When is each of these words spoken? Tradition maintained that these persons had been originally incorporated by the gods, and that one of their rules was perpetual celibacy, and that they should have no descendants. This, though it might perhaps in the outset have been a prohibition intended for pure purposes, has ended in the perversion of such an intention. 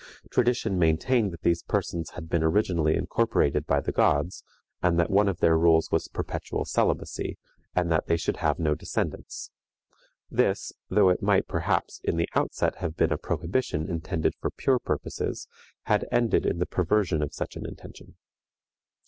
Tradition 0.31 0.79
maintained 0.79 1.31
that 1.31 1.43
these 1.43 1.61
persons 1.61 2.13
had 2.15 2.27
been 2.27 2.41
originally 2.41 2.95
incorporated 2.95 3.67
by 3.67 3.79
the 3.81 3.91
gods, 3.91 4.43
and 4.81 4.99
that 4.99 5.11
one 5.11 5.29
of 5.29 5.41
their 5.41 5.55
rules 5.55 5.91
was 5.91 6.07
perpetual 6.07 6.65
celibacy, 6.65 7.37
and 7.75 7.91
that 7.91 8.07
they 8.07 8.17
should 8.17 8.37
have 8.37 8.57
no 8.57 8.73
descendants. 8.73 9.51
This, 10.27 10.73
though 10.89 11.09
it 11.09 11.21
might 11.21 11.47
perhaps 11.47 12.01
in 12.03 12.17
the 12.17 12.27
outset 12.33 12.77
have 12.77 12.97
been 12.97 13.13
a 13.13 13.17
prohibition 13.19 13.87
intended 13.87 14.33
for 14.41 14.49
pure 14.49 14.79
purposes, 14.79 15.47
has 15.83 16.03
ended 16.11 16.47
in 16.47 16.57
the 16.57 16.65
perversion 16.65 17.21
of 17.21 17.31
such 17.31 17.55
an 17.55 17.67
intention. 17.67 18.15